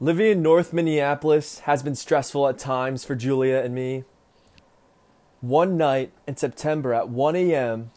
Living 0.00 0.30
in 0.30 0.42
North 0.42 0.72
Minneapolis 0.72 1.60
has 1.60 1.82
been 1.82 1.96
stressful 1.96 2.46
at 2.46 2.56
times 2.56 3.04
for 3.04 3.16
Julia 3.16 3.56
and 3.56 3.74
me. 3.74 4.04
One 5.40 5.76
night 5.76 6.12
in 6.24 6.36
September 6.36 6.94
at 6.94 7.08
1 7.08 7.34
a.m., 7.34 7.90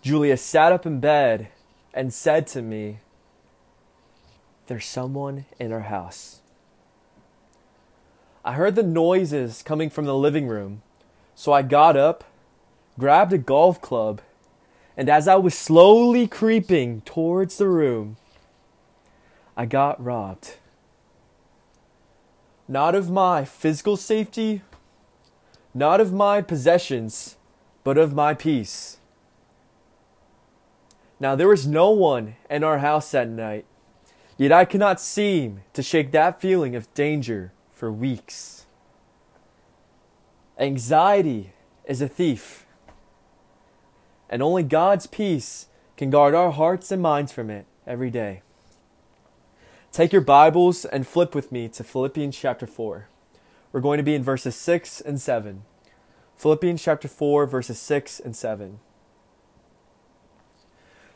Julia 0.00 0.38
sat 0.38 0.72
up 0.72 0.86
in 0.86 0.98
bed 0.98 1.48
and 1.92 2.14
said 2.14 2.46
to 2.48 2.62
me, 2.62 3.00
There's 4.66 4.86
someone 4.86 5.44
in 5.60 5.74
our 5.74 5.80
house. 5.80 6.40
I 8.42 8.54
heard 8.54 8.74
the 8.74 8.82
noises 8.82 9.62
coming 9.62 9.90
from 9.90 10.06
the 10.06 10.16
living 10.16 10.48
room, 10.48 10.80
so 11.34 11.52
I 11.52 11.60
got 11.60 11.98
up, 11.98 12.24
grabbed 12.98 13.34
a 13.34 13.38
golf 13.38 13.82
club, 13.82 14.22
and 14.96 15.10
as 15.10 15.28
I 15.28 15.36
was 15.36 15.54
slowly 15.54 16.26
creeping 16.26 17.02
towards 17.02 17.58
the 17.58 17.68
room, 17.68 18.16
I 19.54 19.66
got 19.66 20.02
robbed 20.02 20.54
not 22.68 22.94
of 22.94 23.10
my 23.10 23.44
physical 23.44 23.96
safety, 23.96 24.62
not 25.72 26.00
of 26.00 26.12
my 26.12 26.40
possessions, 26.42 27.36
but 27.84 27.96
of 27.96 28.14
my 28.14 28.34
peace. 28.34 28.98
Now 31.20 31.34
there 31.36 31.48
was 31.48 31.66
no 31.66 31.90
one 31.90 32.36
in 32.50 32.64
our 32.64 32.78
house 32.78 33.10
that 33.12 33.28
night, 33.28 33.64
yet 34.36 34.52
I 34.52 34.64
could 34.64 34.80
not 34.80 35.00
seem 35.00 35.62
to 35.72 35.82
shake 35.82 36.10
that 36.12 36.40
feeling 36.40 36.74
of 36.74 36.92
danger 36.94 37.52
for 37.72 37.92
weeks. 37.92 38.66
Anxiety 40.58 41.52
is 41.84 42.00
a 42.00 42.08
thief, 42.08 42.66
and 44.28 44.42
only 44.42 44.62
God's 44.62 45.06
peace 45.06 45.68
can 45.96 46.10
guard 46.10 46.34
our 46.34 46.50
hearts 46.50 46.90
and 46.90 47.00
minds 47.00 47.32
from 47.32 47.48
it 47.50 47.66
every 47.86 48.10
day. 48.10 48.42
Take 49.96 50.12
your 50.12 50.20
Bibles 50.20 50.84
and 50.84 51.06
flip 51.06 51.34
with 51.34 51.50
me 51.50 51.70
to 51.70 51.82
Philippians 51.82 52.36
chapter 52.36 52.66
4. 52.66 53.08
We're 53.72 53.80
going 53.80 53.96
to 53.96 54.04
be 54.04 54.14
in 54.14 54.22
verses 54.22 54.54
6 54.54 55.00
and 55.00 55.18
7. 55.18 55.62
Philippians 56.36 56.82
chapter 56.82 57.08
4, 57.08 57.46
verses 57.46 57.78
6 57.78 58.20
and 58.20 58.36
7. 58.36 58.78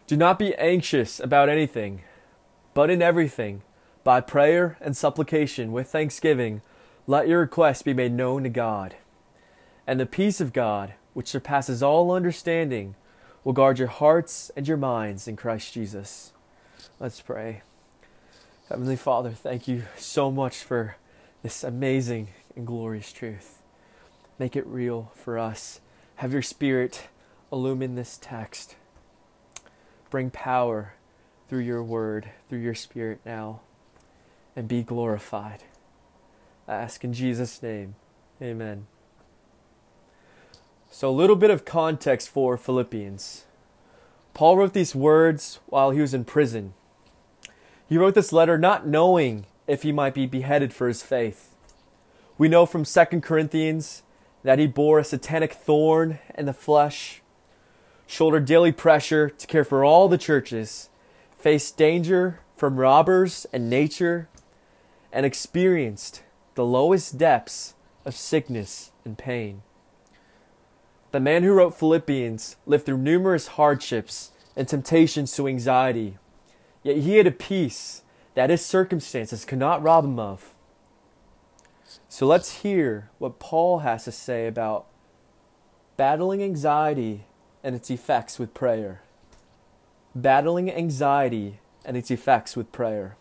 Do 0.06 0.16
not 0.16 0.38
be 0.38 0.54
anxious 0.54 1.20
about 1.20 1.50
anything, 1.50 2.04
but 2.72 2.88
in 2.88 3.02
everything, 3.02 3.60
by 4.02 4.22
prayer 4.22 4.78
and 4.80 4.96
supplication 4.96 5.72
with 5.72 5.88
thanksgiving, 5.88 6.62
let 7.06 7.28
your 7.28 7.40
requests 7.40 7.82
be 7.82 7.92
made 7.92 8.12
known 8.12 8.44
to 8.44 8.48
God. 8.48 8.96
And 9.86 10.00
the 10.00 10.06
peace 10.06 10.40
of 10.40 10.54
God, 10.54 10.94
which 11.12 11.28
surpasses 11.28 11.82
all 11.82 12.12
understanding, 12.12 12.94
will 13.44 13.52
guard 13.52 13.78
your 13.78 13.88
hearts 13.88 14.50
and 14.56 14.66
your 14.66 14.78
minds 14.78 15.28
in 15.28 15.36
Christ 15.36 15.74
Jesus. 15.74 16.32
Let's 16.98 17.20
pray. 17.20 17.60
Heavenly 18.70 18.94
Father, 18.94 19.32
thank 19.32 19.66
you 19.66 19.82
so 19.96 20.30
much 20.30 20.58
for 20.58 20.94
this 21.42 21.64
amazing 21.64 22.28
and 22.54 22.64
glorious 22.64 23.12
truth. 23.12 23.62
Make 24.38 24.54
it 24.54 24.64
real 24.64 25.10
for 25.16 25.40
us. 25.40 25.80
Have 26.16 26.32
your 26.32 26.40
Spirit 26.40 27.08
illumine 27.50 27.96
this 27.96 28.16
text. 28.22 28.76
Bring 30.08 30.30
power 30.30 30.94
through 31.48 31.62
your 31.62 31.82
word, 31.82 32.30
through 32.48 32.60
your 32.60 32.76
Spirit 32.76 33.18
now, 33.26 33.62
and 34.54 34.68
be 34.68 34.84
glorified. 34.84 35.64
I 36.68 36.74
ask 36.74 37.02
in 37.02 37.12
Jesus' 37.12 37.60
name. 37.60 37.96
Amen. 38.40 38.86
So, 40.88 41.10
a 41.10 41.10
little 41.10 41.34
bit 41.34 41.50
of 41.50 41.64
context 41.64 42.28
for 42.28 42.56
Philippians. 42.56 43.46
Paul 44.32 44.58
wrote 44.58 44.74
these 44.74 44.94
words 44.94 45.58
while 45.66 45.90
he 45.90 46.00
was 46.00 46.14
in 46.14 46.24
prison. 46.24 46.74
He 47.90 47.98
wrote 47.98 48.14
this 48.14 48.32
letter 48.32 48.56
not 48.56 48.86
knowing 48.86 49.46
if 49.66 49.82
he 49.82 49.90
might 49.90 50.14
be 50.14 50.24
beheaded 50.24 50.72
for 50.72 50.86
his 50.86 51.02
faith. 51.02 51.56
We 52.38 52.46
know 52.46 52.64
from 52.64 52.84
2 52.84 53.20
Corinthians 53.20 54.04
that 54.44 54.60
he 54.60 54.68
bore 54.68 55.00
a 55.00 55.04
satanic 55.04 55.52
thorn 55.52 56.20
in 56.38 56.46
the 56.46 56.52
flesh, 56.52 57.20
shouldered 58.06 58.44
daily 58.44 58.70
pressure 58.70 59.28
to 59.28 59.46
care 59.48 59.64
for 59.64 59.84
all 59.84 60.08
the 60.08 60.16
churches, 60.16 60.88
faced 61.36 61.76
danger 61.76 62.38
from 62.56 62.76
robbers 62.76 63.44
and 63.52 63.68
nature, 63.68 64.28
and 65.12 65.26
experienced 65.26 66.22
the 66.54 66.64
lowest 66.64 67.18
depths 67.18 67.74
of 68.04 68.14
sickness 68.14 68.92
and 69.04 69.18
pain. 69.18 69.62
The 71.10 71.18
man 71.18 71.42
who 71.42 71.54
wrote 71.54 71.76
Philippians 71.76 72.54
lived 72.66 72.86
through 72.86 72.98
numerous 72.98 73.48
hardships 73.48 74.30
and 74.54 74.68
temptations 74.68 75.34
to 75.34 75.48
anxiety 75.48 76.18
Yet 76.82 76.98
he 76.98 77.16
had 77.16 77.26
a 77.26 77.32
peace 77.32 78.02
that 78.34 78.50
his 78.50 78.64
circumstances 78.64 79.44
could 79.44 79.58
not 79.58 79.82
rob 79.82 80.04
him 80.04 80.18
of. 80.18 80.54
So 82.08 82.26
let's 82.26 82.62
hear 82.62 83.10
what 83.18 83.38
Paul 83.38 83.80
has 83.80 84.04
to 84.04 84.12
say 84.12 84.46
about 84.46 84.86
battling 85.96 86.42
anxiety 86.42 87.24
and 87.62 87.74
its 87.74 87.90
effects 87.90 88.38
with 88.38 88.54
prayer. 88.54 89.02
Battling 90.14 90.72
anxiety 90.72 91.60
and 91.84 91.96
its 91.96 92.10
effects 92.10 92.56
with 92.56 92.72
prayer. 92.72 93.16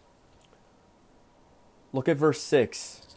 Look 1.92 2.08
at 2.08 2.18
verse 2.18 2.42
6. 2.42 3.16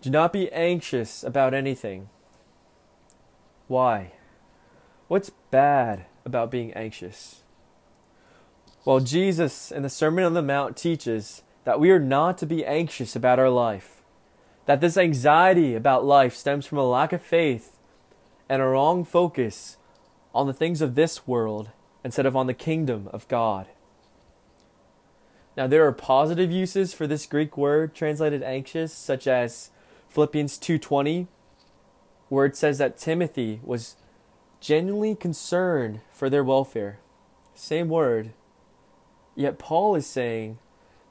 Do 0.00 0.10
not 0.10 0.32
be 0.32 0.52
anxious 0.52 1.24
about 1.24 1.54
anything. 1.54 2.08
Why? 3.66 4.12
What's 5.08 5.30
bad 5.50 6.04
about 6.24 6.50
being 6.50 6.72
anxious? 6.74 7.42
Well, 8.84 9.00
Jesus 9.00 9.70
in 9.70 9.82
the 9.82 9.90
Sermon 9.90 10.24
on 10.24 10.34
the 10.34 10.42
Mount 10.42 10.76
teaches 10.76 11.42
that 11.64 11.80
we 11.80 11.90
are 11.90 11.98
not 11.98 12.38
to 12.38 12.46
be 12.46 12.64
anxious 12.64 13.14
about 13.14 13.38
our 13.38 13.50
life, 13.50 14.02
that 14.66 14.80
this 14.80 14.96
anxiety 14.96 15.74
about 15.74 16.04
life 16.04 16.34
stems 16.34 16.64
from 16.64 16.78
a 16.78 16.88
lack 16.88 17.12
of 17.12 17.20
faith 17.20 17.78
and 18.48 18.62
a 18.62 18.66
wrong 18.66 19.04
focus 19.04 19.76
on 20.34 20.46
the 20.46 20.52
things 20.52 20.80
of 20.80 20.94
this 20.94 21.26
world 21.26 21.70
instead 22.04 22.24
of 22.24 22.36
on 22.36 22.46
the 22.46 22.54
kingdom 22.54 23.08
of 23.12 23.28
God. 23.28 23.66
Now, 25.56 25.66
there 25.66 25.84
are 25.84 25.92
positive 25.92 26.52
uses 26.52 26.94
for 26.94 27.06
this 27.06 27.26
Greek 27.26 27.56
word 27.56 27.94
translated 27.94 28.44
anxious, 28.44 28.92
such 28.92 29.26
as 29.26 29.70
Philippians 30.08 30.56
2:20, 30.56 31.26
where 32.28 32.46
it 32.46 32.56
says 32.56 32.78
that 32.78 32.96
Timothy 32.96 33.60
was 33.64 33.96
genuinely 34.60 35.16
concerned 35.16 36.00
for 36.12 36.30
their 36.30 36.44
welfare. 36.44 37.00
Same 37.54 37.88
word, 37.88 38.30
Yet 39.38 39.56
Paul 39.56 39.94
is 39.94 40.04
saying 40.04 40.58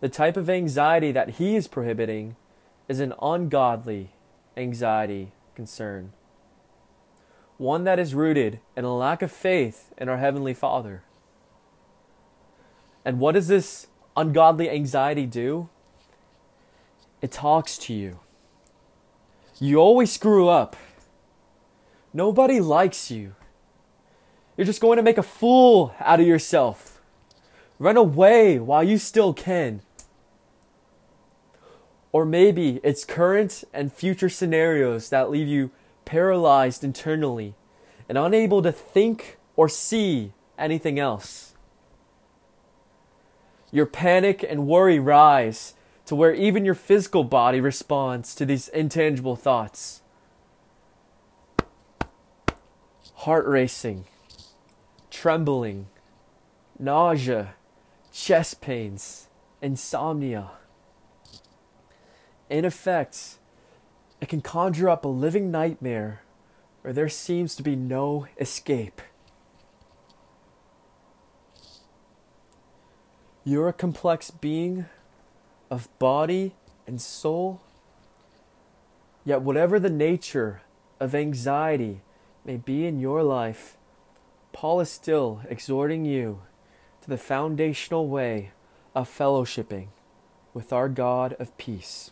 the 0.01 0.09
type 0.09 0.35
of 0.35 0.49
anxiety 0.49 1.13
that 1.13 1.35
he 1.39 1.55
is 1.55 1.69
prohibiting 1.69 2.35
is 2.89 2.99
an 2.99 3.13
ungodly 3.21 4.11
anxiety 4.57 5.31
concern, 5.55 6.11
one 7.57 7.85
that 7.85 7.99
is 7.99 8.13
rooted 8.13 8.59
in 8.75 8.83
a 8.83 8.93
lack 8.93 9.21
of 9.21 9.31
faith 9.31 9.93
in 9.97 10.09
our 10.09 10.17
Heavenly 10.17 10.53
Father. 10.53 11.03
And 13.05 13.21
what 13.21 13.31
does 13.31 13.47
this 13.47 13.87
ungodly 14.17 14.69
anxiety 14.69 15.25
do? 15.25 15.69
It 17.21 17.31
talks 17.31 17.77
to 17.77 17.93
you. 17.93 18.19
You 19.57 19.77
always 19.77 20.11
screw 20.11 20.49
up. 20.49 20.75
Nobody 22.13 22.59
likes 22.59 23.09
you. 23.09 23.35
You're 24.57 24.65
just 24.65 24.81
going 24.81 24.97
to 24.97 25.03
make 25.03 25.17
a 25.17 25.23
fool 25.23 25.95
out 26.01 26.19
of 26.19 26.27
yourself. 26.27 26.96
Run 27.79 27.97
away 27.97 28.59
while 28.59 28.83
you 28.83 28.97
still 28.97 29.33
can. 29.33 29.81
Or 32.11 32.25
maybe 32.25 32.79
it's 32.83 33.05
current 33.05 33.63
and 33.73 33.93
future 33.93 34.29
scenarios 34.29 35.09
that 35.09 35.29
leave 35.29 35.47
you 35.47 35.71
paralyzed 36.05 36.83
internally 36.83 37.53
and 38.09 38.17
unable 38.17 38.61
to 38.61 38.71
think 38.71 39.37
or 39.55 39.69
see 39.69 40.33
anything 40.57 40.97
else. 40.97 41.53
Your 43.71 43.85
panic 43.85 44.43
and 44.47 44.65
worry 44.67 44.97
rise 44.97 45.75
to 46.05 46.15
where 46.15 46.33
even 46.33 46.63
your 46.63 46.73
physical 46.73 47.23
body 47.23 47.59
responds 47.59 48.33
to 48.35 48.45
these 48.45 48.69
intangible 48.69 49.35
thoughts. 49.35 50.01
Heart 53.15 53.45
racing, 53.45 54.05
trembling, 55.11 55.87
nausea, 56.79 57.55
chest 58.17 58.61
pains, 58.61 59.27
insomnia. 59.61 60.49
In 62.49 62.65
effect, 62.65 63.37
it 64.19 64.27
can 64.27 64.41
conjure 64.41 64.89
up 64.89 65.05
a 65.05 65.07
living 65.07 65.51
nightmare 65.51 66.23
where 66.81 66.93
there 66.93 67.09
seems 67.09 67.55
to 67.55 67.63
be 67.63 67.75
no 67.75 68.27
escape. 68.39 69.01
You're 73.43 73.69
a 73.69 73.73
complex 73.73 74.31
being 74.31 74.87
of 75.69 75.87
body 75.99 76.55
and 76.87 76.99
soul. 76.99 77.61
Yet, 79.23 79.41
whatever 79.41 79.79
the 79.79 79.91
nature 79.91 80.63
of 80.99 81.13
anxiety 81.13 82.01
may 82.43 82.57
be 82.57 82.87
in 82.87 82.99
your 82.99 83.21
life, 83.21 83.77
Paul 84.53 84.79
is 84.79 84.89
still 84.89 85.41
exhorting 85.47 86.03
you 86.03 86.41
to 87.07 87.11
the 87.11 87.17
foundational 87.17 88.07
way 88.07 88.51
of 88.93 89.09
fellowshipping 89.09 89.87
with 90.53 90.73
our 90.73 90.89
God 90.89 91.35
of 91.39 91.57
peace. 91.57 92.11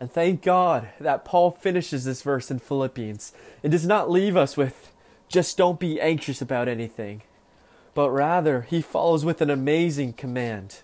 And 0.00 0.10
thank 0.10 0.42
God 0.42 0.88
that 0.98 1.24
Paul 1.24 1.50
finishes 1.50 2.04
this 2.04 2.22
verse 2.22 2.50
in 2.50 2.58
Philippians 2.58 3.32
and 3.62 3.70
does 3.70 3.86
not 3.86 4.10
leave 4.10 4.36
us 4.36 4.56
with 4.56 4.92
just 5.28 5.56
don't 5.56 5.80
be 5.80 6.00
anxious 6.00 6.40
about 6.40 6.68
anything, 6.68 7.22
but 7.94 8.10
rather 8.10 8.62
he 8.62 8.80
follows 8.80 9.24
with 9.24 9.40
an 9.40 9.50
amazing 9.50 10.12
command. 10.12 10.80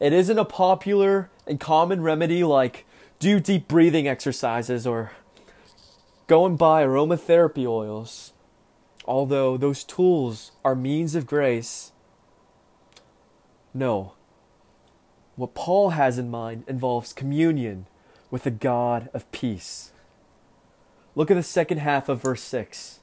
It 0.00 0.12
isn't 0.12 0.38
a 0.38 0.44
popular 0.44 1.30
and 1.46 1.60
common 1.60 2.02
remedy 2.02 2.44
like 2.44 2.86
do 3.18 3.38
deep 3.38 3.68
breathing 3.68 4.08
exercises 4.08 4.86
or 4.86 5.12
go 6.26 6.46
and 6.46 6.56
buy 6.56 6.84
aromatherapy 6.84 7.66
oils, 7.66 8.32
although 9.04 9.56
those 9.56 9.84
tools 9.84 10.52
are 10.64 10.74
means 10.74 11.14
of 11.14 11.26
grace. 11.26 11.92
No. 13.72 14.14
What 15.36 15.54
Paul 15.54 15.90
has 15.90 16.18
in 16.18 16.30
mind 16.30 16.64
involves 16.66 17.12
communion 17.12 17.86
with 18.30 18.44
the 18.44 18.50
God 18.50 19.08
of 19.14 19.30
peace. 19.32 19.92
Look 21.14 21.30
at 21.30 21.34
the 21.34 21.42
second 21.42 21.78
half 21.78 22.08
of 22.08 22.22
verse 22.22 22.42
6. 22.42 23.00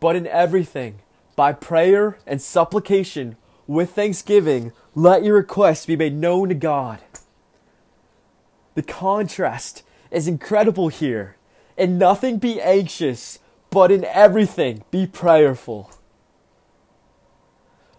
But 0.00 0.16
in 0.16 0.26
everything, 0.26 1.00
by 1.36 1.52
prayer 1.52 2.18
and 2.26 2.40
supplication, 2.40 3.36
with 3.66 3.90
thanksgiving, 3.90 4.72
let 4.94 5.24
your 5.24 5.36
requests 5.36 5.86
be 5.86 5.96
made 5.96 6.14
known 6.14 6.48
to 6.50 6.54
God. 6.54 7.00
The 8.74 8.82
contrast 8.82 9.82
is 10.10 10.28
incredible 10.28 10.88
here. 10.88 11.36
And 11.76 11.98
nothing 11.98 12.38
be 12.38 12.60
anxious, 12.60 13.38
but 13.74 13.90
in 13.90 14.04
everything 14.04 14.84
be 14.92 15.04
prayerful. 15.04 15.90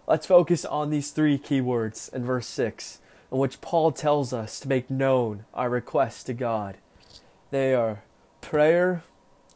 Let's 0.06 0.24
focus 0.24 0.64
on 0.64 0.88
these 0.88 1.10
three 1.10 1.36
key 1.36 1.60
words 1.60 2.08
in 2.08 2.24
verse 2.24 2.46
6, 2.46 3.00
in 3.30 3.36
which 3.36 3.60
Paul 3.60 3.92
tells 3.92 4.32
us 4.32 4.58
to 4.60 4.68
make 4.68 4.88
known 4.88 5.44
our 5.52 5.68
requests 5.68 6.24
to 6.24 6.32
God. 6.32 6.78
They 7.50 7.74
are 7.74 8.02
prayer, 8.40 9.02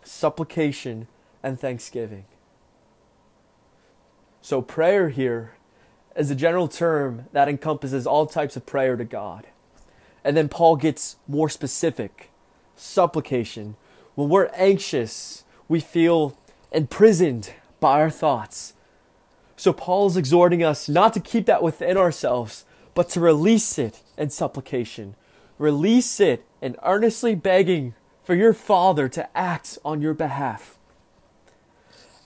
supplication, 0.03 1.07
and 1.43 1.59
thanksgiving. 1.59 2.27
So, 4.43 4.61
prayer 4.61 5.09
here 5.09 5.55
is 6.15 6.31
a 6.31 6.35
general 6.35 6.69
term 6.69 7.29
that 7.33 7.49
encompasses 7.49 8.07
all 8.07 8.27
types 8.27 8.57
of 8.57 8.67
prayer 8.67 8.97
to 8.97 9.05
God. 9.07 9.47
And 10.23 10.37
then 10.37 10.51
Paul 10.51 10.77
gets 10.77 11.17
more 11.27 11.49
specific 11.49 12.31
supplication. 12.77 13.77
When 14.17 14.29
we're 14.29 14.51
anxious, 14.53 15.45
we 15.71 15.79
feel 15.79 16.37
imprisoned 16.73 17.55
by 17.79 18.01
our 18.01 18.11
thoughts. 18.11 18.75
So 19.57 19.73
Paul 19.73 20.09
is 20.09 20.17
exhorting 20.17 20.65
us 20.65 20.89
not 20.89 21.15
to 21.15 21.21
keep 21.21 21.47
that 21.47 21.63
within 21.63 21.97
ourselves, 21.97 22.65
but 22.93 23.09
to 23.11 23.21
release 23.21 23.79
it 23.79 24.03
in 24.19 24.31
supplication. 24.31 25.15
Release 25.59 26.19
it 26.19 26.45
in 26.61 26.75
earnestly 26.83 27.37
begging 27.37 27.95
for 28.25 28.35
your 28.35 28.53
Father 28.53 29.09
to 29.11 29.39
act 29.39 29.79
on 29.85 30.03
your 30.03 30.13
behalf. 30.13 30.77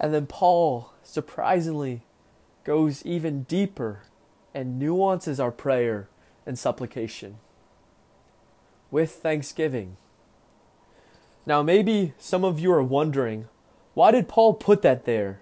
And 0.00 0.14
then 0.14 0.26
Paul, 0.26 0.94
surprisingly, 1.02 2.00
goes 2.64 3.04
even 3.04 3.42
deeper 3.42 4.04
and 4.54 4.78
nuances 4.78 5.38
our 5.38 5.52
prayer 5.52 6.08
and 6.46 6.58
supplication 6.58 7.36
with 8.90 9.10
thanksgiving. 9.10 9.98
Now, 11.46 11.62
maybe 11.62 12.14
some 12.18 12.44
of 12.44 12.58
you 12.58 12.72
are 12.72 12.82
wondering 12.82 13.48
why 13.94 14.10
did 14.10 14.28
Paul 14.28 14.54
put 14.54 14.82
that 14.82 15.04
there? 15.04 15.40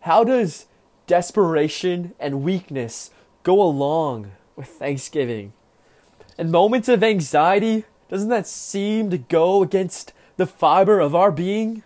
How 0.00 0.22
does 0.22 0.66
desperation 1.06 2.14
and 2.20 2.42
weakness 2.42 3.10
go 3.42 3.62
along 3.62 4.32
with 4.56 4.68
thanksgiving? 4.68 5.54
In 6.38 6.50
moments 6.50 6.88
of 6.88 7.02
anxiety, 7.02 7.84
doesn't 8.08 8.28
that 8.28 8.46
seem 8.46 9.10
to 9.10 9.18
go 9.18 9.62
against 9.62 10.12
the 10.36 10.46
fiber 10.46 11.00
of 11.00 11.14
our 11.14 11.32
being? 11.32 11.82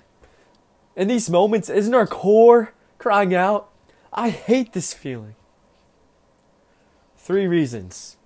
In 0.96 1.08
these 1.08 1.30
moments, 1.30 1.70
isn't 1.70 1.94
our 1.94 2.06
core 2.06 2.74
crying 2.98 3.34
out, 3.34 3.70
I 4.12 4.30
hate 4.30 4.72
this 4.72 4.92
feeling? 4.92 5.36
Three 7.16 7.46
reasons. 7.46 8.16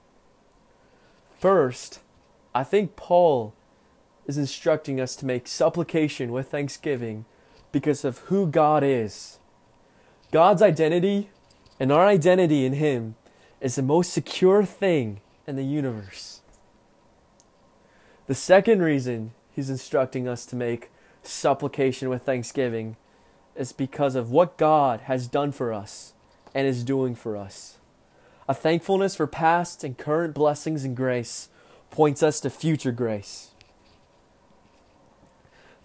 First, 1.39 2.01
I 2.55 2.65
think 2.65 2.97
Paul 2.97 3.55
is 4.27 4.39
instructing 4.39 5.01
us 5.01 5.17
to 5.17 5.27
make 5.27 5.47
supplication 5.47 6.33
with 6.33 6.51
thanksgiving 6.51 7.25
because 7.73 8.05
of 8.05 8.19
who 8.19 8.47
God 8.47 8.83
is. 8.83 9.39
God's 10.33 10.63
identity 10.63 11.31
and 11.79 11.93
our 11.93 12.07
identity 12.07 12.65
in 12.65 12.75
Him 12.75 13.15
is 13.61 13.77
the 13.77 13.83
most 13.83 14.13
secure 14.13 14.65
thing 14.65 15.21
in 15.47 15.57
the 15.57 15.65
universe. 15.65 16.41
The 18.27 18.35
second 18.35 18.83
reason 18.83 19.33
He's 19.51 19.71
instructing 19.71 20.29
us 20.29 20.45
to 20.47 20.57
make 20.57 20.91
supplication 21.23 22.09
with 22.09 22.23
thanksgiving 22.23 22.97
is 23.55 23.73
because 23.73 24.15
of 24.15 24.31
what 24.31 24.59
God 24.59 25.03
has 25.03 25.27
done 25.27 25.53
for 25.53 25.73
us 25.73 26.13
and 26.55 26.67
is 26.67 26.85
doing 26.85 27.15
for 27.15 27.37
us. 27.37 27.79
A 28.49 28.55
thankfulness 28.55 29.17
for 29.17 29.27
past 29.27 29.83
and 29.83 29.97
current 29.97 30.35
blessings 30.35 30.85
and 30.85 30.97
grace 30.97 31.49
points 31.91 32.23
us 32.23 32.39
to 32.41 32.51
future 32.51 32.93
grace. 32.93 33.51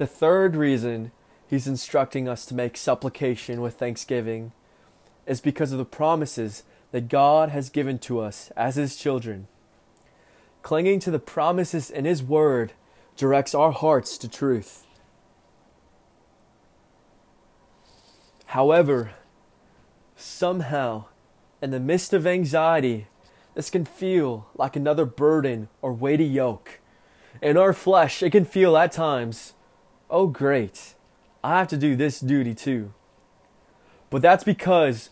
The 0.02 0.08
third 0.08 0.56
reason 0.56 1.12
he's 1.48 1.68
instructing 1.68 2.28
us 2.28 2.48
to 2.48 2.56
make 2.56 2.76
supplication 2.76 3.62
with 3.62 3.76
thanksgiving 3.76 4.52
is 5.28 5.42
because 5.42 5.72
of 5.72 5.78
the 5.78 5.86
promises 5.86 6.64
that 6.92 7.08
God 7.08 7.50
has 7.50 7.70
given 7.70 8.00
to 8.00 8.20
us 8.20 8.50
as 8.58 8.78
his 8.78 8.96
children. 8.96 9.48
Clinging 10.64 11.00
to 11.02 11.12
the 11.12 11.20
promises 11.20 11.92
in 11.92 12.06
his 12.06 12.24
word 12.24 12.74
directs 13.16 13.54
our 13.54 13.72
hearts 13.72 14.18
to 14.18 14.28
truth. 14.28 14.88
However, 18.48 19.12
somehow, 20.16 21.06
in 21.62 21.70
the 21.70 21.80
midst 21.80 22.12
of 22.12 22.26
anxiety, 22.26 23.06
this 23.54 23.70
can 23.70 23.86
feel 23.86 24.48
like 24.56 24.76
another 24.76 25.06
burden 25.06 25.70
or 25.80 25.94
weighty 25.94 26.26
yoke. 26.26 26.80
In 27.40 27.56
our 27.56 27.72
flesh, 27.72 28.24
it 28.24 28.32
can 28.32 28.46
feel 28.46 28.76
at 28.76 28.94
times, 28.94 29.54
oh, 30.12 30.28
great, 30.28 30.94
I 31.44 31.58
have 31.58 31.70
to 31.70 31.78
do 31.78 31.96
this 31.96 32.20
duty 32.20 32.54
too. 32.54 32.94
But 34.10 34.22
that's 34.22 34.44
because 34.44 35.10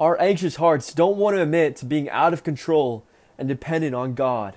our 0.00 0.20
anxious 0.20 0.56
hearts 0.56 0.92
don't 0.92 1.16
want 1.16 1.36
to 1.36 1.42
admit 1.42 1.76
to 1.76 1.86
being 1.86 2.10
out 2.10 2.32
of 2.32 2.44
control 2.44 3.04
and 3.38 3.48
dependent 3.48 3.94
on 3.94 4.14
God. 4.14 4.54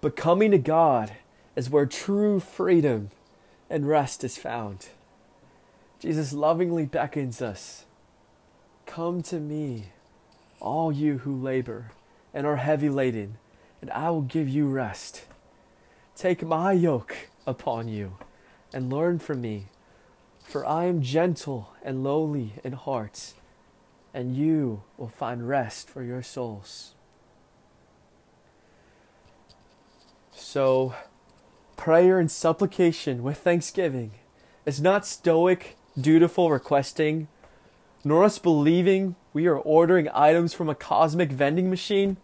But 0.00 0.16
coming 0.16 0.50
to 0.50 0.58
God 0.58 1.12
is 1.56 1.70
where 1.70 1.86
true 1.86 2.40
freedom 2.40 3.10
and 3.70 3.88
rest 3.88 4.24
is 4.24 4.36
found. 4.36 4.88
Jesus 6.00 6.32
lovingly 6.32 6.86
beckons 6.86 7.40
us 7.40 7.84
Come 8.86 9.22
to 9.24 9.38
me 9.38 9.90
all 10.60 10.90
you 10.90 11.18
who 11.18 11.36
labor 11.36 11.92
and 12.32 12.46
are 12.46 12.56
heavy 12.56 12.88
laden, 12.88 13.36
and 13.82 13.90
I 13.90 14.10
will 14.10 14.22
give 14.22 14.48
you 14.48 14.66
rest. 14.66 15.24
Take 16.16 16.42
my 16.42 16.72
yoke 16.72 17.28
upon 17.48 17.88
you 17.88 18.16
and 18.72 18.92
learn 18.92 19.18
from 19.18 19.40
me, 19.40 19.66
for 20.44 20.64
I 20.66 20.84
am 20.84 21.02
gentle 21.02 21.72
and 21.82 22.04
lowly 22.04 22.54
in 22.62 22.74
heart, 22.74 23.34
and 24.14 24.36
you 24.36 24.82
will 24.96 25.08
find 25.08 25.48
rest 25.48 25.88
for 25.88 26.02
your 26.02 26.22
souls. 26.22 26.94
So, 30.32 30.94
prayer 31.76 32.20
and 32.20 32.30
supplication 32.30 33.22
with 33.22 33.38
thanksgiving 33.38 34.12
is 34.64 34.80
not 34.80 35.06
stoic, 35.06 35.76
dutiful 36.00 36.50
requesting 36.50 37.28
nor 38.04 38.24
us 38.24 38.38
believing 38.38 39.16
we 39.32 39.46
are 39.46 39.58
ordering 39.58 40.08
items 40.14 40.54
from 40.54 40.68
a 40.68 40.74
cosmic 40.74 41.30
vending 41.30 41.68
machine, 41.68 42.16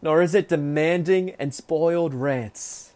nor 0.00 0.22
is 0.22 0.34
it 0.34 0.48
demanding 0.48 1.30
and 1.38 1.54
spoiled 1.54 2.14
rants. 2.14 2.91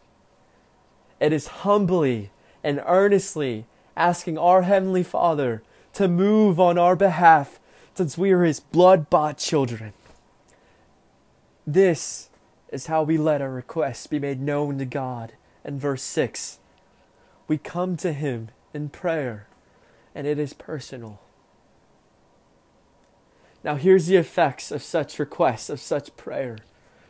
It 1.21 1.33
is 1.33 1.47
humbly 1.49 2.31
and 2.63 2.83
earnestly 2.87 3.67
asking 3.97 4.37
our 4.37 4.63
Heavenly 4.63 5.03
Father 5.03 5.63
to 5.95 6.09
move 6.09 6.61
on 6.61 6.79
our 6.79 6.97
behalf 6.97 7.59
since 7.95 8.19
we 8.19 8.33
are 8.33 8.45
His 8.45 8.61
blood 8.61 9.09
bought 9.09 9.39
children. 9.39 9.95
This 11.67 12.29
is 12.71 12.87
how 12.87 13.03
we 13.03 13.17
let 13.17 13.41
our 13.41 13.51
requests 13.51 14.07
be 14.07 14.19
made 14.19 14.41
known 14.41 14.79
to 14.79 14.85
God. 14.85 15.33
In 15.65 15.79
verse 15.79 16.03
6, 16.03 16.59
we 17.49 17.59
come 17.59 17.97
to 17.97 18.13
Him 18.13 18.51
in 18.75 18.89
prayer, 18.91 19.47
and 20.15 20.27
it 20.27 20.39
is 20.39 20.53
personal. 20.53 21.21
Now, 23.65 23.77
here's 23.77 24.07
the 24.07 24.17
effects 24.17 24.71
of 24.71 24.83
such 24.83 25.19
requests, 25.19 25.71
of 25.71 25.81
such 25.81 26.17
prayer. 26.17 26.59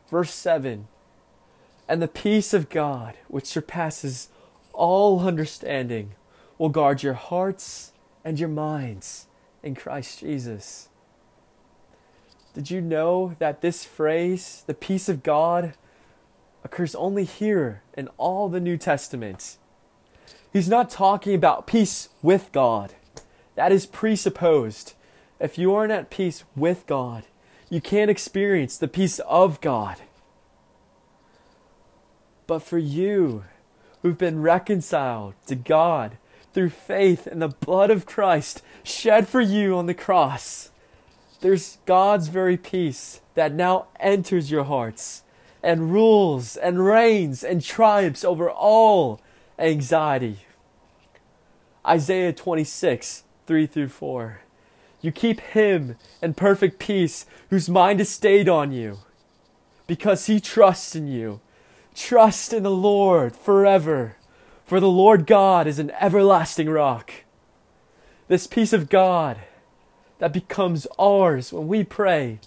Verse 0.09 0.33
7 0.33 0.87
And 1.89 2.03
the 2.03 2.09
peace 2.09 2.53
of 2.53 2.69
God, 2.69 3.15
which 3.29 3.47
surpasses 3.47 4.29
all 4.73 5.21
understanding, 5.21 6.15
will 6.59 6.69
guard 6.69 7.03
your 7.03 7.15
hearts 7.15 7.93
and 8.25 8.39
your 8.41 8.49
minds 8.49 9.27
in 9.63 9.75
Christ 9.75 10.21
Jesus. 10.21 10.89
Did 12.55 12.71
you 12.71 12.81
know 12.81 13.37
that 13.39 13.61
this 13.61 13.85
phrase, 13.85 14.65
the 14.67 14.75
peace 14.75 15.09
of 15.09 15.23
God, 15.23 15.75
occurs 16.65 16.95
only 16.95 17.25
here 17.25 17.83
in 17.97 18.09
all 18.17 18.49
the 18.49 18.61
New 18.61 18.77
Testament? 18.77 19.59
He's 20.53 20.69
not 20.69 20.89
talking 20.89 21.35
about 21.35 21.67
peace 21.67 22.09
with 22.23 22.51
God. 22.53 22.95
That 23.57 23.73
is 23.73 23.87
presupposed. 23.87 24.95
If 25.39 25.59
you 25.59 25.75
aren't 25.75 25.93
at 25.93 26.11
peace 26.11 26.45
with 26.57 26.87
God, 26.87 27.25
you 27.69 27.81
can't 27.81 28.11
experience 28.11 28.79
the 28.79 28.89
peace 28.89 29.19
of 29.21 29.61
God. 29.61 29.97
But 32.47 32.61
for 32.61 32.79
you 32.79 33.45
who've 34.03 34.19
been 34.19 34.41
reconciled 34.43 35.35
to 35.47 35.55
God 35.55 36.17
through 36.53 36.71
faith 36.71 37.27
in 37.27 37.41
the 37.41 37.49
blood 37.49 37.91
of 37.91 38.07
Christ 38.07 38.63
shed 38.83 39.29
for 39.29 39.41
you 39.41 39.77
on 39.77 39.87
the 39.87 39.95
cross, 39.95 40.71
there's 41.41 41.79
God's 41.87 42.29
very 42.29 42.57
peace 42.57 43.21
that 43.35 43.53
now 43.53 43.87
enters 44.01 44.51
your 44.51 44.65
hearts 44.65 45.23
and 45.63 45.93
rules 45.93 46.57
and 46.57 46.85
reigns 46.85 47.43
and 47.43 47.63
triumphs 47.63 48.25
over 48.25 48.49
all 48.51 49.21
anxiety. 49.59 50.39
Isaiah 51.87 52.33
26, 52.33 53.25
3 53.47 53.67
through 53.67 53.89
4. 53.89 54.41
You 55.01 55.13
keep 55.13 55.41
him 55.41 55.97
in 56.23 56.35
perfect 56.35 56.79
peace 56.79 57.27
whose 57.51 57.69
mind 57.69 58.01
is 58.01 58.09
stayed 58.09 58.49
on 58.49 58.73
you 58.73 58.99
because 59.87 60.27
he 60.27 60.41
trusts 60.41 60.97
in 60.97 61.07
you. 61.07 61.41
Trust 61.97 62.53
in 62.53 62.63
the 62.63 62.71
Lord 62.71 63.35
forever, 63.35 64.17
for 64.67 64.81
the 64.81 64.89
Lord 64.89 65.27
God 65.27 65.67
is 65.67 65.79
an 65.79 65.91
everlasting 65.99 66.69
rock. 66.69 67.11
This 68.29 68.47
peace 68.47 68.75
of 68.75 68.91
God 68.91 69.39
that 70.19 70.31
becomes 70.31 70.87
ours 70.99 71.55
when 71.55 71.69
we 71.69 71.85
pray, 71.85 72.39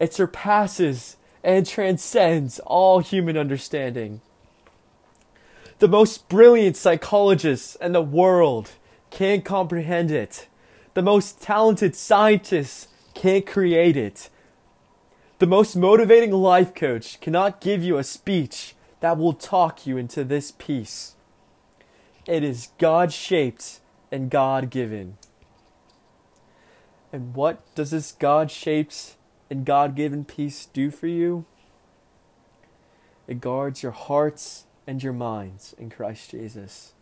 it 0.00 0.12
surpasses 0.12 1.16
and 1.44 1.64
transcends 1.64 2.58
all 2.66 2.98
human 2.98 3.38
understanding. 3.38 4.20
The 5.78 5.88
most 5.88 6.28
brilliant 6.28 6.76
psychologists 6.76 7.76
in 7.76 7.92
the 7.92 8.02
world 8.02 8.72
can't 9.10 9.44
comprehend 9.44 10.10
it. 10.10 10.48
The 10.94 11.02
most 11.02 11.40
talented 11.40 11.94
scientists 11.94 12.88
can't 13.14 13.46
create 13.46 13.96
it. 13.96 14.28
The 15.40 15.46
most 15.46 15.74
motivating 15.74 16.32
life 16.32 16.74
coach 16.74 17.18
cannot 17.18 17.62
give 17.62 17.82
you 17.82 17.96
a 17.96 18.04
speech 18.04 18.74
that 19.00 19.16
will 19.16 19.32
talk 19.32 19.86
you 19.86 19.96
into 19.96 20.22
this 20.22 20.50
peace. 20.50 21.14
It 22.26 22.44
is 22.44 22.68
God 22.76 23.10
shaped 23.10 23.80
and 24.12 24.28
God 24.28 24.68
given. 24.68 25.16
And 27.10 27.34
what 27.34 27.74
does 27.74 27.90
this 27.90 28.12
God 28.12 28.50
shaped 28.50 29.16
and 29.48 29.64
God 29.64 29.96
given 29.96 30.26
peace 30.26 30.66
do 30.66 30.90
for 30.90 31.06
you? 31.06 31.46
It 33.26 33.40
guards 33.40 33.82
your 33.82 33.92
hearts 33.92 34.64
and 34.86 35.02
your 35.02 35.14
minds 35.14 35.74
in 35.78 35.88
Christ 35.88 36.32
Jesus. 36.32 36.92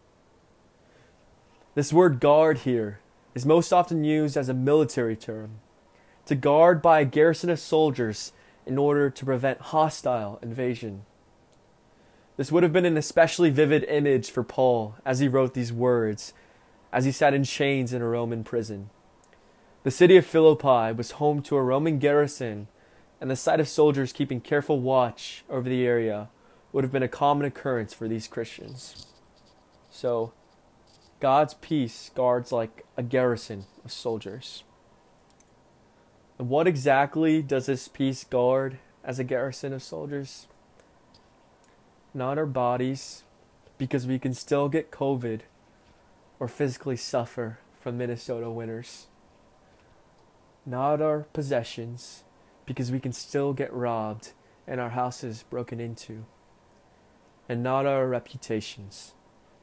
This 1.75 1.93
word 1.93 2.21
guard 2.21 2.59
here 2.59 3.01
is 3.35 3.45
most 3.45 3.73
often 3.73 4.05
used 4.05 4.37
as 4.37 4.49
a 4.49 4.55
military 4.55 5.17
term 5.17 5.59
to 6.29 6.35
guard 6.35 6.81
by 6.81 7.01
a 7.01 7.05
garrison 7.05 7.51
of 7.51 7.59
soldiers 7.59 8.33
in 8.67 8.79
order 8.79 9.11
to 9.11 9.25
prevent 9.25 9.61
hostile 9.61 10.39
invasion. 10.43 11.05
This 12.37 12.53
would 12.53 12.63
have 12.63 12.73
been 12.73 12.85
an 12.85 12.97
especially 12.97 13.51
vivid 13.51 13.85
image 13.85 14.31
for 14.31 14.45
Paul 14.45 14.95
as 15.05 15.19
he 15.19 15.27
wrote 15.27 15.55
these 15.55 15.73
words 15.73 16.33
as 16.93 17.05
he 17.05 17.13
sat 17.13 17.35
in 17.35 17.45
chains 17.45 17.93
in 17.93 18.03
a 18.03 18.09
Roman 18.09 18.45
prison. 18.45 18.91
The 19.83 19.91
city 19.91 20.17
of 20.17 20.27
Philippi 20.27 20.93
was 20.93 21.13
home 21.13 21.43
to 21.43 21.57
a 21.57 21.63
Roman 21.63 21.99
garrison, 21.99 22.69
and 23.21 23.31
the 23.31 23.37
sight 23.37 23.61
of 23.61 23.69
soldiers 23.69 24.13
keeping 24.13 24.41
careful 24.41 24.81
watch 24.81 25.45
over 25.49 25.69
the 25.69 25.87
area 25.87 26.29
would 26.73 26.85
have 26.85 26.93
been 26.93 27.03
a 27.03 27.09
common 27.09 27.47
occurrence 27.47 27.95
for 27.95 28.09
these 28.09 28.29
Christians. 28.29 29.07
So, 29.91 30.33
God's 31.21 31.55
peace 31.55 32.11
guards 32.15 32.53
like 32.53 32.85
a 32.97 33.03
garrison 33.03 33.65
of 33.85 33.93
soldiers. 33.93 34.65
What 36.39 36.69
exactly 36.69 37.43
does 37.43 37.67
this 37.67 37.89
peace 37.89 38.23
guard 38.23 38.79
as 39.03 39.19
a 39.19 39.25
garrison 39.25 39.73
of 39.73 39.83
soldiers? 39.83 40.47
Not 42.15 42.39
our 42.39 42.47
bodies, 42.47 43.25
because 43.77 44.07
we 44.07 44.21
can 44.21 44.33
still 44.35 44.69
get 44.69 44.93
COVID 44.93 45.41
or 46.39 46.47
physically 46.47 46.97
suffer 46.97 47.59
from 47.81 47.99
Minnesota 47.99 48.49
winters. 48.51 49.09
Not 50.65 51.03
our 51.03 51.23
possessions, 51.33 52.23
because 52.67 52.93
we 52.93 53.01
can 53.01 53.13
still 53.13 53.53
get 53.53 53.73
robbed 53.73 54.31
and 54.65 54.81
our 54.81 54.91
houses 54.91 55.43
broken 55.43 55.81
into 55.81 56.25
and 57.49 57.65
not 57.65 57.85
our 57.85 58.07
reputations, 58.07 59.15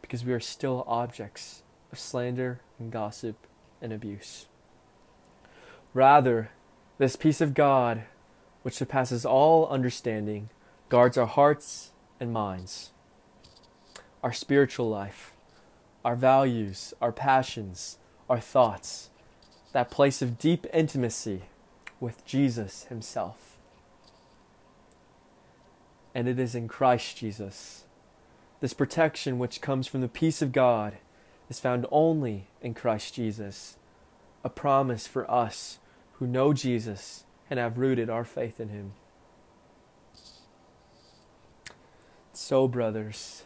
because 0.02 0.26
we 0.26 0.34
are 0.34 0.42
still 0.42 0.84
objects 0.88 1.64
of 1.94 2.00
slander 2.00 2.60
and 2.78 2.92
gossip 2.92 3.48
and 3.82 3.94
abuse. 3.94 4.48
Rather, 5.94 6.50
this 6.98 7.16
peace 7.16 7.42
of 7.42 7.54
God, 7.54 8.04
which 8.64 8.76
surpasses 8.76 9.26
all 9.26 9.68
understanding, 9.68 10.50
guards 10.90 11.18
our 11.18 11.28
hearts 11.28 11.92
and 12.20 12.32
minds, 12.32 12.92
our 14.24 14.32
spiritual 14.32 14.90
life, 14.90 15.34
our 16.06 16.16
values, 16.16 16.94
our 17.02 17.12
passions, 17.12 17.98
our 18.30 18.40
thoughts, 18.40 19.10
that 19.74 19.92
place 19.92 20.22
of 20.22 20.40
deep 20.40 20.66
intimacy 20.74 21.44
with 22.00 22.26
Jesus 22.26 22.86
Himself. 22.86 23.58
And 26.14 26.30
it 26.30 26.40
is 26.40 26.56
in 26.56 26.70
Christ 26.70 27.18
Jesus. 27.18 27.84
This 28.62 28.74
protection 28.74 29.38
which 29.38 29.60
comes 29.60 29.86
from 29.86 30.00
the 30.00 30.08
peace 30.08 30.42
of 30.42 30.54
God 30.54 30.94
is 31.50 31.60
found 31.60 31.86
only 31.92 32.48
in 32.62 32.74
Christ 32.74 33.14
Jesus, 33.16 33.76
a 34.46 34.50
promise 34.50 35.08
for 35.08 35.30
us 35.30 35.80
who 36.20 36.28
know 36.28 36.54
Jesus 36.54 37.26
and 37.50 37.60
have 37.60 37.78
rooted 37.78 38.10
our 38.10 38.24
faith 38.24 38.60
in 38.60 38.70
Him. 38.70 38.94
So, 42.34 42.68
brothers, 42.68 43.44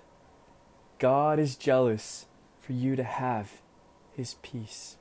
God 0.98 1.40
is 1.40 1.56
jealous 1.56 2.26
for 2.60 2.74
you 2.74 2.96
to 2.96 3.04
have 3.04 3.62
His 4.14 4.36
peace. 4.42 4.98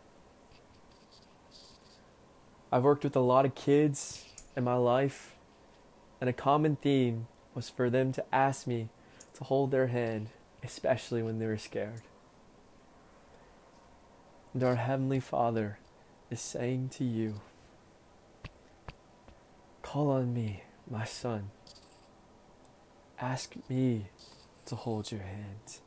I've 2.70 2.84
worked 2.84 3.04
with 3.04 3.16
a 3.16 3.20
lot 3.20 3.46
of 3.46 3.54
kids 3.54 4.26
in 4.56 4.64
my 4.64 4.74
life, 4.74 5.34
and 6.20 6.28
a 6.28 6.34
common 6.34 6.76
theme 6.76 7.28
was 7.54 7.70
for 7.70 7.88
them 7.88 8.12
to 8.12 8.34
ask 8.34 8.66
me 8.66 8.88
to 9.34 9.44
hold 9.44 9.70
their 9.70 9.86
hand, 9.86 10.28
especially 10.62 11.22
when 11.22 11.38
they 11.38 11.46
were 11.46 11.56
scared. 11.58 12.02
And 14.52 14.62
our 14.62 14.76
Heavenly 14.76 15.20
Father 15.20 15.78
is 16.30 16.40
saying 16.40 16.90
to 16.90 17.04
you, 17.04 17.40
Call 19.90 20.10
on 20.10 20.34
me, 20.34 20.64
my 20.90 21.06
son. 21.06 21.48
Ask 23.18 23.54
me 23.70 24.10
to 24.66 24.74
hold 24.74 25.10
your 25.10 25.22
hand, 25.22 25.78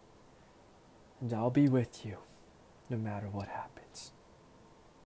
and 1.22 1.32
I'll 1.32 1.52
be 1.52 1.70
with 1.70 2.04
you 2.04 2.18
no 2.90 2.98
matter 2.98 3.28
what 3.28 3.48
happens. 3.48 3.81